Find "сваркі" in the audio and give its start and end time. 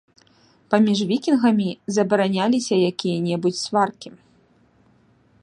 3.69-4.09